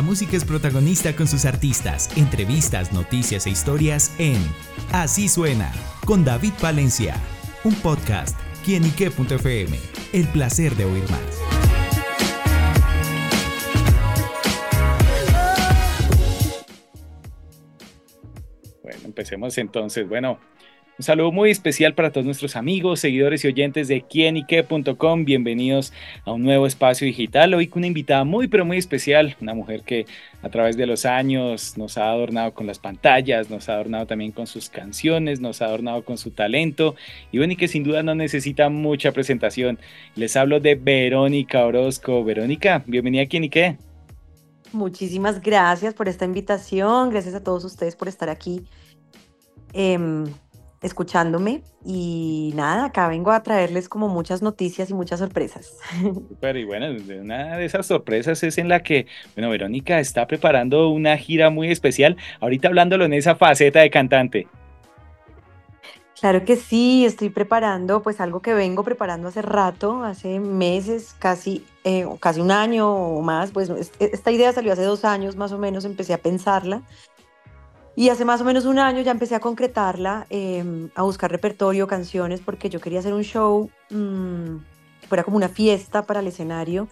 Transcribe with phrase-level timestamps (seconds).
[0.00, 4.38] La música es protagonista con sus artistas, entrevistas, noticias e historias en
[4.92, 5.70] Así suena
[6.06, 7.16] con David Valencia,
[7.64, 8.34] un podcast
[8.64, 9.78] quienique.fm.
[10.14, 11.20] El placer de oír más.
[18.82, 20.08] Bueno, empecemos entonces.
[20.08, 20.40] Bueno,
[21.00, 25.24] un saludo muy especial para todos nuestros amigos, seguidores y oyentes de quienique.com.
[25.24, 25.94] Bienvenidos
[26.26, 27.54] a un nuevo espacio digital.
[27.54, 30.04] Hoy con una invitada muy, pero muy especial, una mujer que
[30.42, 34.30] a través de los años nos ha adornado con las pantallas, nos ha adornado también
[34.30, 36.96] con sus canciones, nos ha adornado con su talento
[37.32, 39.78] y bueno, y que sin duda no necesita mucha presentación.
[40.16, 42.22] Les hablo de Verónica Orozco.
[42.24, 43.78] Verónica, bienvenida a Quienique.
[44.74, 48.66] Muchísimas gracias por esta invitación, gracias a todos ustedes por estar aquí.
[49.72, 50.26] Em,
[50.82, 55.76] escuchándome y nada, acá vengo a traerles como muchas noticias y muchas sorpresas.
[56.40, 56.86] Pero y bueno,
[57.20, 61.70] una de esas sorpresas es en la que, bueno, Verónica está preparando una gira muy
[61.70, 64.46] especial, ahorita hablándolo en esa faceta de cantante.
[66.18, 71.64] Claro que sí, estoy preparando pues algo que vengo preparando hace rato, hace meses, casi,
[71.82, 75.58] eh, casi un año o más, pues esta idea salió hace dos años más o
[75.58, 76.82] menos, empecé a pensarla
[77.96, 81.86] y hace más o menos un año ya empecé a concretarla, em, a buscar repertorio,
[81.86, 84.56] canciones, porque yo quería hacer un show mm,
[85.00, 86.88] que fuera como una fiesta para el escenario,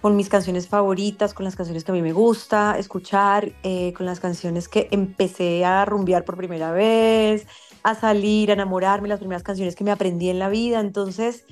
[0.00, 4.06] con mis canciones favoritas, con las canciones que a mí me gusta escuchar, eh, con
[4.06, 7.46] las canciones que empecé a rumbear por primera vez,
[7.82, 10.80] a salir, a enamorarme, las primeras canciones que me aprendí en la vida.
[10.80, 11.44] Entonces,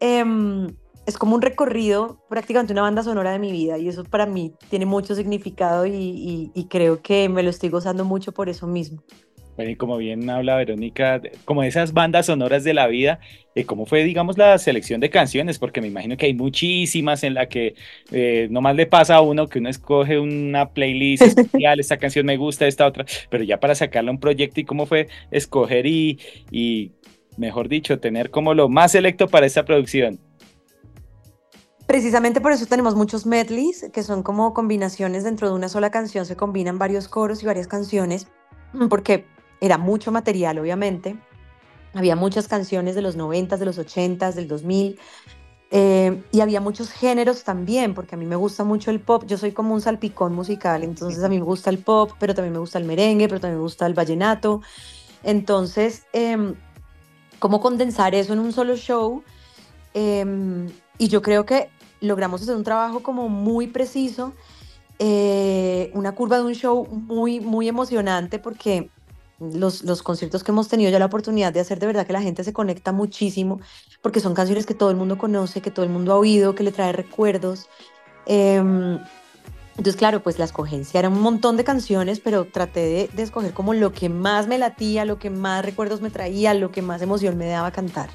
[0.00, 0.74] em,
[1.06, 4.52] es como un recorrido, prácticamente una banda sonora de mi vida y eso para mí
[4.70, 9.02] tiene mucho significado y, creo que me lo estoy gozando mucho por eso mismo.
[9.56, 13.20] Bueno, y como bien habla Verónica, como esas bandas sonoras de la vida,
[13.66, 15.58] ¿cómo fue, digamos, la selección de canciones?
[15.58, 17.74] Porque me imagino que hay muchísimas en la que
[18.12, 22.38] eh, nomás le pasa a uno que uno escoge una playlist especial, esta canción me
[22.38, 26.18] gusta, esta otra, pero ya para sacarle un proyecto y cómo fue escoger y,
[26.50, 26.92] y,
[27.36, 30.18] mejor dicho, tener como lo más selecto para esta producción.
[31.92, 36.24] Precisamente por eso tenemos muchos medleys, que son como combinaciones dentro de una sola canción,
[36.24, 38.28] se combinan varios coros y varias canciones,
[38.88, 39.26] porque
[39.60, 41.18] era mucho material, obviamente.
[41.92, 44.98] Había muchas canciones de los 90, de los 80, del 2000.
[45.70, 49.24] Eh, y había muchos géneros también, porque a mí me gusta mucho el pop.
[49.26, 52.54] Yo soy como un salpicón musical, entonces a mí me gusta el pop, pero también
[52.54, 54.62] me gusta el merengue, pero también me gusta el vallenato.
[55.22, 56.54] Entonces, eh,
[57.38, 59.22] ¿cómo condensar eso en un solo show?
[59.92, 61.68] Em, y yo creo que
[62.02, 64.34] logramos hacer un trabajo como muy preciso,
[64.98, 68.90] eh, una curva de un show muy, muy emocionante porque
[69.40, 72.22] los, los, conciertos que hemos tenido ya la oportunidad de hacer, de verdad que la
[72.22, 73.60] gente se conecta muchísimo
[74.00, 76.62] porque son canciones que todo el mundo conoce, que todo el mundo ha oído, que
[76.62, 77.68] le trae recuerdos.
[78.26, 79.00] Em,
[79.70, 83.54] entonces, claro, pues la escogencia era un montón de canciones, pero traté de, de, escoger
[83.54, 87.00] como lo que más me latía, lo que más recuerdos me traía, lo que más
[87.00, 88.10] emoción me daba cantar.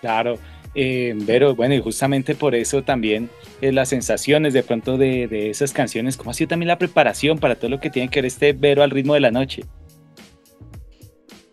[0.00, 0.38] Claro,
[0.74, 3.28] eh, pero bueno, y justamente por eso también
[3.60, 7.38] eh, las sensaciones de pronto de, de, esas canciones, ¿cómo ha sido también la preparación
[7.38, 9.64] para todo lo que tiene que ver este Vero al ritmo de la noche?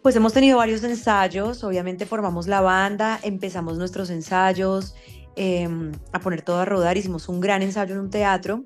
[0.02, 4.96] Pues hemos tenido varios ensayos, obviamente formamos la banda, empezamos nuestros ensayos
[5.36, 5.68] eh,
[6.14, 8.64] a poner todo a rodar, hicimos un gran ensayo en un teatro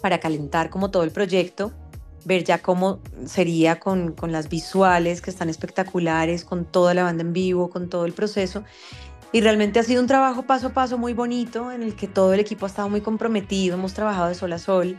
[0.00, 1.72] para calentar como todo el proyecto,
[2.24, 7.22] ver ya cómo sería con, con las visuales que están espectaculares, con toda la banda
[7.22, 8.62] en vivo, con todo el proceso.
[9.36, 12.32] Y realmente ha sido un trabajo paso a paso muy bonito en el que todo
[12.32, 14.96] el equipo ha estado muy comprometido, hemos trabajado de sol a sol,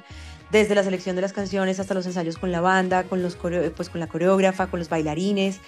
[0.51, 3.89] desde la selección de las canciones hasta los ensayos con la banda, con, los pues
[3.89, 5.59] con la coreógrafa, con los bailarines,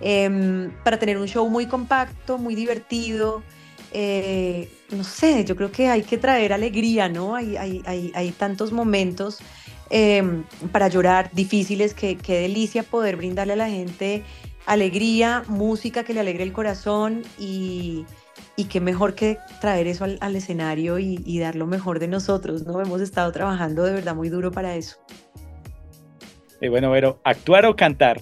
[0.00, 3.42] eh, para tener un show muy compacto, muy divertido.
[3.90, 7.34] Eh, no sé, yo creo que hay que traer alegría, ¿no?
[7.34, 9.40] Hay, hay, hay, tantos momentos
[9.90, 14.22] eh, para llorar difíciles que qué delicia poder brindarle a la gente
[14.66, 18.04] alegría, música que le alegre el corazón y,
[18.56, 22.80] y qué mejor que traer eso al, escenario y, dar lo mejor de nosotros, ¿no?
[22.80, 24.96] Hemos estado trabajando de verdad muy duro para eso.
[26.60, 28.20] Y bueno, pero ¿actuar o cantar?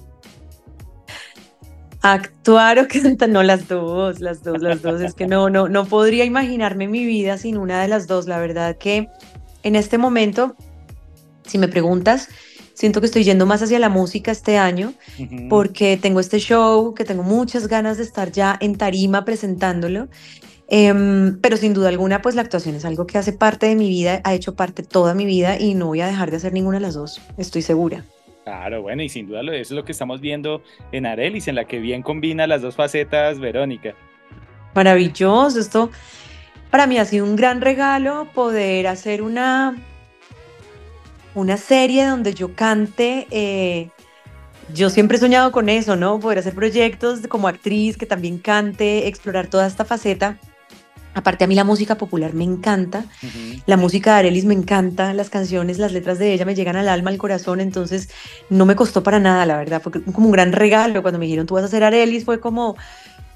[2.01, 5.01] Actuar o cantar, no las dos, las dos, las dos.
[5.03, 8.27] Es que no, no, no podría imaginarme mi vida sin una de las dos.
[8.27, 9.09] La verdad que
[9.63, 10.57] en este momento,
[11.45, 12.29] si me preguntas,
[12.81, 14.95] siento que estoy yendo más hacia la música este año
[15.51, 20.09] porque tengo este show, que tengo muchas ganas de estar ya en tarima presentándolo.
[20.69, 23.89] Em, pero sin duda alguna, pues la actuación es algo que hace parte de mi
[23.89, 26.79] vida, ha hecho parte toda mi vida y no voy a dejar de hacer ninguna
[26.79, 28.05] de las dos, estoy segura.
[28.45, 30.63] Claro, bueno, y sin duda eso es lo que estamos viendo
[30.93, 33.95] en Arelis, en la que bien combina las dos facetas, Verónica.
[34.75, 35.91] Maravilloso, esto
[36.71, 39.77] para mí ha sido un gran regalo poder hacer una
[41.35, 43.27] una serie donde yo cante.
[43.31, 43.89] Eh,
[44.73, 46.21] yo siempre he soñado con eso, ¿no?
[46.21, 50.39] Poder hacer proyectos como actriz, que también cante, explorar toda esta faceta.
[51.13, 53.05] Aparte a mí la música popular me encanta,
[53.67, 56.89] la música de Arelis me encanta, las canciones, las letras de ella me llegan al
[56.89, 58.11] alma, al corazón, entonces
[58.49, 61.47] no me costó para nada, la verdad, fue como un gran regalo cuando me dijeron
[61.47, 62.77] tú vas a hacer Arelis, fue como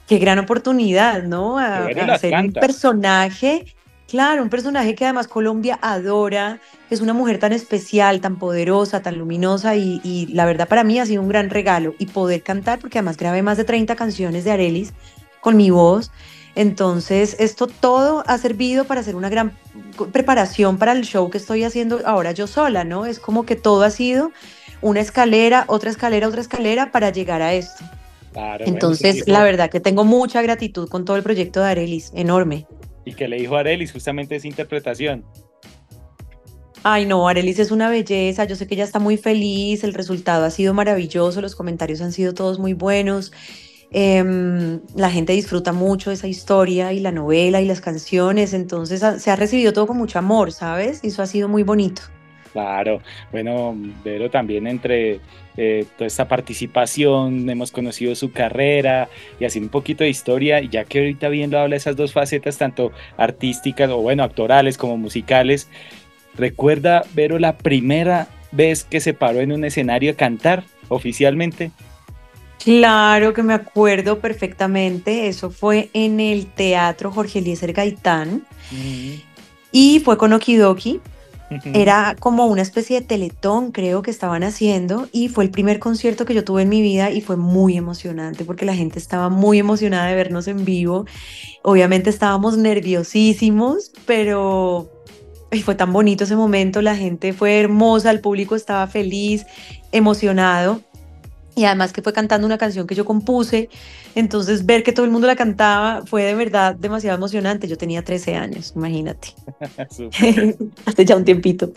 [0.07, 1.59] qué gran oportunidad, ¿no?
[1.59, 3.65] A, hacer un personaje,
[4.09, 9.03] claro, un personaje que además Colombia adora, que es una mujer tan especial, tan poderosa,
[9.03, 12.43] tan luminosa y, y la verdad para mí ha sido un gran regalo y poder
[12.43, 14.93] cantar, porque además grabé más de 30 canciones de Arelis
[15.41, 16.11] con mi voz.
[16.57, 19.53] Entonces, esto todo ha servido para hacer una gran
[20.13, 23.07] preparación para el show que estoy haciendo ahora yo sola, ¿no?
[23.07, 24.31] Es como que todo ha sido
[24.81, 27.85] una escalera, otra escalera, otra escalera para llegar a esto.
[28.61, 32.67] Entonces, la verdad que tengo mucha gratitud con todo el proyecto de Arelis, enorme.
[33.05, 35.25] ¿Y que le dijo Arelis justamente esa interpretación?
[36.83, 40.45] Ay, no, Arelis es una belleza, yo sé que ella está muy feliz, el resultado
[40.45, 43.33] ha sido maravilloso, los comentarios han sido todos muy buenos.
[43.91, 49.31] Em, la gente disfruta mucho esa historia y la novela y las canciones, entonces se
[49.31, 51.01] ha recibido todo con mucho amor, ¿sabes?
[51.03, 52.03] Y eso ha sido muy bonito.
[52.55, 53.03] Claro,
[53.33, 55.19] bueno, pero también entre
[55.57, 59.09] eh, toda esta participación, hemos conocido su carrera
[59.41, 62.13] y así un poquito de historia, y ya que ahorita bien lo habla esas dos
[62.13, 65.69] facetas, tanto artísticas o bueno, actorales como musicales,
[66.37, 71.73] ¿recuerda, Vero, la primera vez que se paró en un escenario a cantar oficialmente?
[72.63, 78.47] Claro que me acuerdo perfectamente, eso fue en el Teatro Jorge Eliezer Gaitán
[79.73, 81.01] y fue con Okidoki.
[81.73, 86.25] Era como una especie de teletón, creo que estaban haciendo, y fue el primer concierto
[86.25, 89.59] que yo tuve en mi vida y fue muy emocionante porque la gente estaba muy
[89.59, 91.07] emocionada de vernos en vivo.
[91.63, 94.91] Obviamente estábamos nerviosísimos, pero
[95.65, 99.47] fue tan bonito ese momento, la gente fue hermosa, el público estaba feliz,
[99.93, 100.81] emocionado
[101.57, 103.69] y además que fue cantando una canción que yo compuse,
[104.15, 107.69] entonces ver que todo el mundo la cantaba fue de verdad demasiado emocionante.
[107.69, 109.29] Yo tenía 13 años, imagínate.
[110.87, 111.73] Hace ya un tiempito.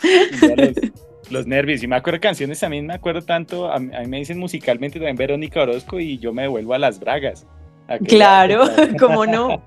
[1.29, 4.97] Los, nervios, y me acuerdo canciones también, me acuerdo tanto, a, mí me dicen musicalmente
[4.97, 7.45] también Verónica Orozco y yo me devuelvo a las bragas.
[8.07, 8.63] Claro,
[8.99, 9.61] ¿cómo no?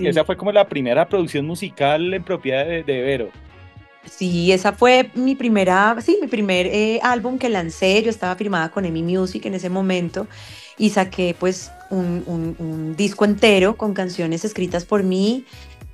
[0.00, 3.30] Esa fue como la primera producción musical en propiedad de, de Vero.
[4.04, 8.02] Sí, esa fue mi primera, sí, mi primer eh, álbum que lancé.
[8.02, 10.26] Yo estaba firmada con EMI Music en ese momento
[10.78, 15.44] y saqué pues un, disco entero con canciones escritas por mí,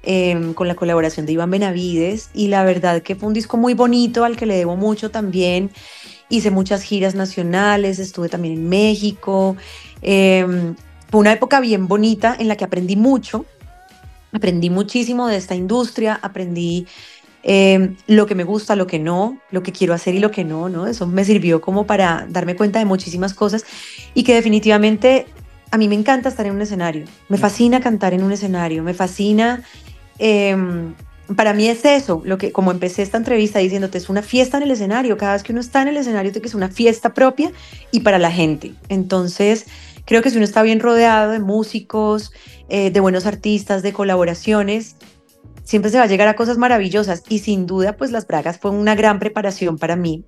[0.02, 2.30] em, con la colaboración de Iván Benavides.
[2.34, 5.70] Y la verdad que fue un disco muy bonito al que le debo mucho también.
[6.28, 9.56] Hice muchas giras nacionales, estuve también en México.
[10.02, 10.76] Em,
[11.10, 13.46] fue una época bien bonita en la que aprendí mucho.
[14.32, 16.86] Aprendí muchísimo de esta industria, aprendí
[17.46, 20.44] Em, lo que me gusta, lo que no, lo que quiero hacer y lo que
[20.44, 20.86] no, ¿no?
[20.86, 23.66] Eso me sirvió como para darme cuenta de muchísimas cosas
[24.14, 25.26] y que definitivamente
[25.70, 28.94] a mí me encanta estar en un escenario, me fascina cantar en un escenario, me
[28.94, 29.62] fascina...
[30.18, 30.94] Em,
[31.36, 34.64] para mí es eso, lo que como empecé esta entrevista diciéndote, es una fiesta en
[34.64, 37.50] el escenario, cada vez que uno está en el escenario que es una fiesta propia
[37.90, 38.74] y para la gente.
[38.90, 39.64] Entonces,
[40.04, 42.30] creo que si uno está bien rodeado de músicos,
[42.68, 44.96] eh, de buenos artistas, de colaboraciones,
[45.64, 48.70] siempre se va a llegar a cosas maravillosas y sin duda pues Las Bragas fue
[48.70, 50.24] una gran preparación para mí,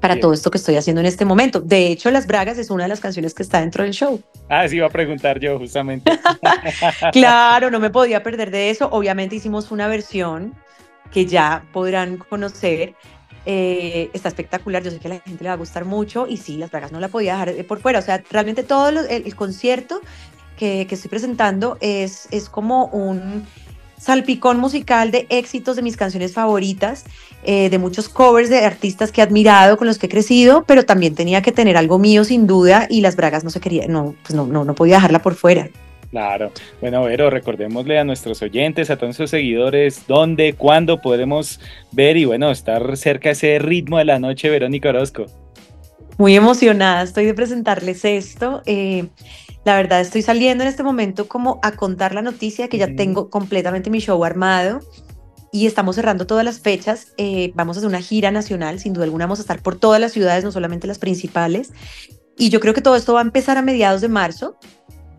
[0.00, 1.60] para todo esto que estoy haciendo en este momento.
[1.60, 4.22] De hecho, Las Bragas es una de las canciones que está dentro del show.
[4.48, 6.10] Ah, sí, iba a preguntar yo justamente.
[7.12, 8.88] claro, no me podía perder de eso.
[8.92, 10.54] Obviamente hicimos una versión
[11.10, 12.94] que ya podrán conocer.
[13.46, 16.36] Eh, está espectacular, yo sé que a la gente le va a gustar mucho y
[16.36, 17.98] sí, Las Bragas no la podía dejar por fuera.
[17.98, 20.00] O sea, realmente todo el, concierto
[20.56, 23.46] que, que, estoy presentando es, es como un
[24.00, 27.04] salpicón musical de éxitos de mis canciones favoritas,
[27.44, 30.84] eh, de muchos covers de artistas que he admirado, con los que he crecido, pero
[30.84, 34.14] también tenía que tener algo mío sin duda y las bragas no se quería, no,
[34.22, 35.68] pues no, no, no podía dejarla por fuera.
[36.10, 36.50] Claro.
[36.80, 41.60] Bueno, Vero, recordémosle a nuestros oyentes, a todos nuestros seguidores, dónde, cuándo podremos
[41.92, 45.26] ver y bueno, estar cerca de ese ritmo de la noche, Verónica Orozco.
[46.18, 48.60] Muy emocionada, estoy de presentarles esto.
[48.66, 49.06] Eh,
[49.64, 53.28] la verdad estoy saliendo en este momento como a contar la noticia que ya tengo
[53.28, 54.80] completamente mi show armado
[55.52, 57.08] y estamos cerrando todas las fechas.
[57.18, 60.00] Eh, vamos a hacer una gira nacional, sin duda alguna vamos a estar por todas
[60.00, 61.72] las ciudades, no solamente las principales.
[62.38, 64.56] Y yo creo que todo esto va a empezar a mediados de marzo.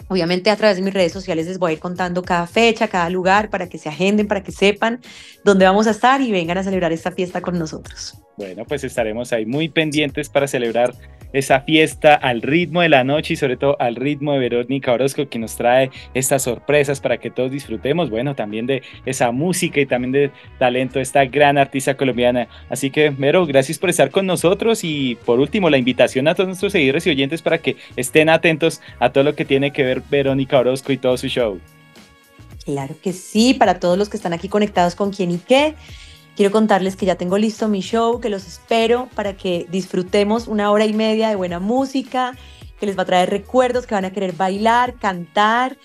[0.08, 3.10] Obviamente a través de mis redes sociales les voy a ir contando cada fecha, cada
[3.10, 5.00] lugar, para que se agenden, para que sepan
[5.46, 8.18] dónde vamos a estar y vengan a celebrar esta fiesta con nosotros.
[8.38, 10.94] Bueno, pues estaremos ahí muy pendientes para celebrar
[11.34, 15.28] esa fiesta al ritmo de la noche y sobre todo al ritmo de Verónica Orozco
[15.30, 19.86] que nos trae estas sorpresas para que todos disfrutemos, bueno, también de esa música y
[19.86, 22.48] también de talento de esta gran artista colombiana.
[22.70, 26.48] Así que, Vero, gracias por estar con nosotros y por último la invitación a todos
[26.48, 30.02] nuestros seguidores y oyentes para que estén atentos a todo lo que tiene que ver
[30.10, 31.60] Verónica Orozco y todo su show.
[32.66, 35.76] Claro que sí, para todos los que están aquí conectados con quién y qué.
[36.36, 40.72] Quiero contarles que ya tengo listo mi show, que los espero para que disfrutemos una
[40.72, 42.38] hora y media de buena música,
[42.80, 45.78] que les va a traer recuerdos, que van a querer bailar, cantar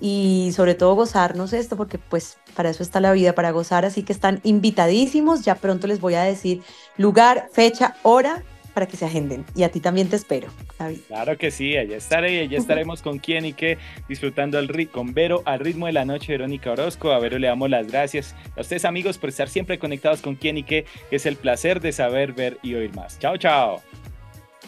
[0.00, 4.02] y sobre todo gozarnos esto, porque pues para eso está la vida, para gozar, así
[4.02, 6.62] que están invitadísimos, ya pronto les voy a decir
[6.96, 9.44] lugar, fecha, hora para que se agenden.
[9.54, 10.48] Y a ti también te espero,
[10.78, 10.98] David.
[11.08, 15.42] Claro que sí, allá estaré, allá estaremos con quién y qué, disfrutando al con Vero
[15.44, 17.12] al ritmo de la noche, Verónica Orozco.
[17.12, 20.56] A Vero le damos las gracias a ustedes amigos por estar siempre conectados con quién
[20.58, 23.18] y qué, es el placer de saber, ver y oír más.
[23.18, 23.82] Chao, chao.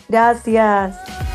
[0.08, 1.31] Gracias.